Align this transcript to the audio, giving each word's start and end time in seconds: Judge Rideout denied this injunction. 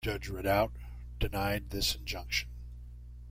Judge 0.03 0.29
Rideout 0.29 0.71
denied 1.19 1.69
this 1.69 1.93
injunction. 1.93 2.49